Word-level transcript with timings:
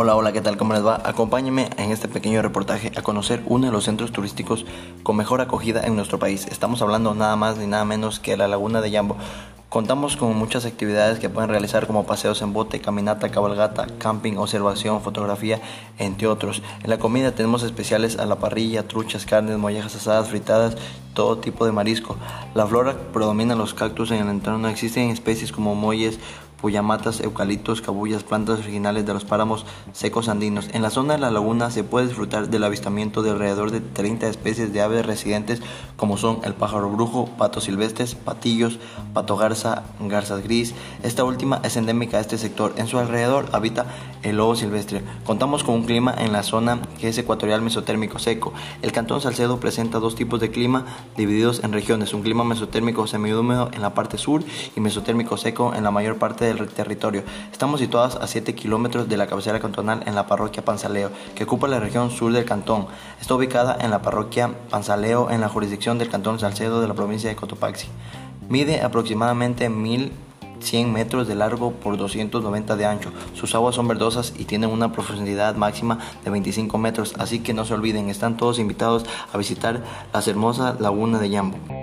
Hola, 0.00 0.14
hola, 0.14 0.30
¿qué 0.30 0.40
tal? 0.40 0.56
¿Cómo 0.56 0.74
les 0.74 0.86
va? 0.86 1.02
Acompáñenme 1.04 1.70
en 1.76 1.90
este 1.90 2.06
pequeño 2.06 2.40
reportaje 2.40 2.92
a 2.94 3.02
conocer 3.02 3.42
uno 3.46 3.66
de 3.66 3.72
los 3.72 3.82
centros 3.82 4.12
turísticos 4.12 4.64
con 5.02 5.16
mejor 5.16 5.40
acogida 5.40 5.84
en 5.84 5.96
nuestro 5.96 6.20
país. 6.20 6.46
Estamos 6.52 6.80
hablando 6.82 7.16
nada 7.16 7.34
más 7.34 7.58
ni 7.58 7.66
nada 7.66 7.84
menos 7.84 8.20
que 8.20 8.36
la 8.36 8.46
Laguna 8.46 8.80
de 8.80 8.92
Yambo. 8.92 9.16
Contamos 9.68 10.16
con 10.16 10.36
muchas 10.36 10.66
actividades 10.66 11.18
que 11.18 11.28
pueden 11.28 11.50
realizar 11.50 11.88
como 11.88 12.06
paseos 12.06 12.40
en 12.42 12.52
bote, 12.52 12.80
caminata, 12.80 13.30
cabalgata, 13.30 13.88
camping, 13.98 14.36
observación, 14.36 15.02
fotografía, 15.02 15.60
entre 15.98 16.28
otros. 16.28 16.62
En 16.84 16.90
la 16.90 17.00
comida 17.00 17.32
tenemos 17.32 17.64
especiales 17.64 18.20
a 18.20 18.26
la 18.26 18.36
parrilla, 18.36 18.86
truchas, 18.86 19.26
carnes, 19.26 19.58
mollejas 19.58 19.96
asadas, 19.96 20.28
fritadas, 20.28 20.76
todo 21.18 21.38
tipo 21.38 21.66
de 21.66 21.72
marisco. 21.72 22.14
La 22.54 22.64
flora 22.64 22.96
predomina 23.12 23.56
los 23.56 23.74
cactus 23.74 24.12
en 24.12 24.18
el 24.22 24.28
entorno. 24.28 24.68
Existen 24.68 25.10
especies 25.10 25.50
como 25.50 25.74
molles, 25.74 26.20
puyamatas, 26.60 27.20
eucaliptos, 27.20 27.80
cabullas, 27.80 28.24
plantas 28.24 28.60
originales 28.60 29.06
de 29.06 29.14
los 29.14 29.24
páramos 29.24 29.64
secos 29.92 30.28
andinos. 30.28 30.68
En 30.72 30.82
la 30.82 30.90
zona 30.90 31.14
de 31.14 31.20
la 31.20 31.30
laguna 31.30 31.70
se 31.70 31.84
puede 31.84 32.06
disfrutar 32.06 32.48
del 32.48 32.64
avistamiento 32.64 33.22
de 33.22 33.30
alrededor 33.30 33.70
de 33.70 33.80
30 33.80 34.28
especies 34.28 34.72
de 34.72 34.80
aves 34.80 35.06
residentes 35.06 35.60
como 35.96 36.16
son 36.16 36.40
el 36.44 36.54
pájaro 36.54 36.88
brujo, 36.90 37.26
patos 37.38 37.64
silvestres, 37.64 38.14
patillos, 38.14 38.78
pato 39.14 39.36
garza, 39.36 39.84
garzas 40.00 40.42
gris. 40.42 40.74
Esta 41.02 41.24
última 41.24 41.60
es 41.64 41.76
endémica 41.76 42.16
de 42.16 42.22
este 42.22 42.38
sector. 42.38 42.74
En 42.76 42.88
su 42.88 42.98
alrededor 42.98 43.48
habita 43.52 43.86
el 44.22 44.36
lobo 44.36 44.56
silvestre. 44.56 45.02
Contamos 45.24 45.62
con 45.62 45.76
un 45.76 45.84
clima 45.84 46.14
en 46.18 46.32
la 46.32 46.42
zona 46.42 46.80
que 47.00 47.08
es 47.08 47.18
ecuatorial 47.18 47.62
mesotérmico 47.62 48.18
seco. 48.18 48.52
El 48.82 48.92
cantón 48.92 49.20
Salcedo 49.20 49.60
presenta 49.60 49.98
dos 49.98 50.16
tipos 50.16 50.40
de 50.40 50.50
clima 50.50 50.86
divididos 51.16 51.62
en 51.64 51.72
regiones, 51.72 52.14
un 52.14 52.22
clima 52.22 52.44
mesotérmico 52.44 53.06
semihúmedo 53.06 53.70
en 53.72 53.82
la 53.82 53.94
parte 53.94 54.18
sur 54.18 54.42
y 54.76 54.80
mesotérmico 54.80 55.36
seco 55.36 55.74
en 55.74 55.84
la 55.84 55.90
mayor 55.90 56.18
parte 56.18 56.44
del 56.44 56.68
territorio. 56.68 57.22
Estamos 57.52 57.80
situados 57.80 58.16
a 58.16 58.26
7 58.26 58.54
kilómetros 58.54 59.08
de 59.08 59.16
la 59.16 59.26
cabecera 59.26 59.60
cantonal 59.60 60.02
en 60.06 60.14
la 60.14 60.26
parroquia 60.26 60.64
Panzaleo, 60.64 61.10
que 61.34 61.44
ocupa 61.44 61.68
la 61.68 61.80
región 61.80 62.10
sur 62.10 62.32
del 62.32 62.44
cantón. 62.44 62.86
Está 63.20 63.34
ubicada 63.34 63.76
en 63.80 63.90
la 63.90 64.02
parroquia 64.02 64.50
Panzaleo, 64.70 65.30
en 65.30 65.40
la 65.40 65.48
jurisdicción 65.48 65.98
del 65.98 66.08
cantón 66.10 66.38
Salcedo 66.38 66.80
de 66.80 66.88
la 66.88 66.94
provincia 66.94 67.28
de 67.28 67.36
Cotopaxi. 67.36 67.88
Mide 68.48 68.80
aproximadamente 68.80 69.68
1100 70.60 70.92
metros 70.92 71.28
de 71.28 71.34
largo 71.34 71.72
por 71.72 71.96
290 71.96 72.76
de 72.76 72.86
ancho. 72.86 73.10
Sus 73.34 73.54
aguas 73.54 73.74
son 73.74 73.88
verdosas 73.88 74.32
y 74.38 74.44
tienen 74.44 74.70
una 74.70 74.92
profundidad 74.92 75.56
máxima 75.56 75.98
de 76.24 76.30
25 76.30 76.78
metros, 76.78 77.14
así 77.18 77.40
que 77.40 77.54
no 77.54 77.64
se 77.64 77.74
olviden, 77.74 78.08
están 78.08 78.36
todos 78.36 78.58
invitados 78.58 79.04
a 79.32 79.38
visitar 79.38 79.82
la 80.12 80.22
hermosa 80.26 80.76
laguna 80.78 81.18
de 81.18 81.30
Yambo. 81.30 81.77